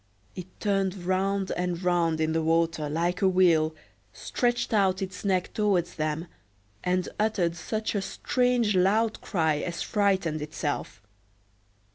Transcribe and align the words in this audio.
It 0.35 0.47
turned 0.59 1.03
round 1.05 1.51
and 1.51 1.83
round 1.83 2.19
in 2.19 2.33
the 2.33 2.41
water 2.41 2.89
like 2.89 3.21
a 3.21 3.27
wheel, 3.29 3.75
stretched 4.11 4.73
out 4.73 4.99
its 4.99 5.23
neck 5.23 5.53
towards 5.53 5.93
them, 5.93 6.25
and 6.83 7.07
uttered 7.19 7.55
such 7.55 7.93
a 7.93 8.01
strange, 8.01 8.75
loud 8.75 9.21
cry 9.21 9.57
as 9.57 9.83
frightened 9.83 10.41
itself. 10.41 11.03